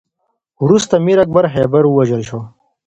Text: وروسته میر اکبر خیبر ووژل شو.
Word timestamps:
وروسته 0.63 0.95
میر 1.05 1.17
اکبر 1.23 1.45
خیبر 1.53 1.83
ووژل 1.87 2.21
شو. 2.29 2.39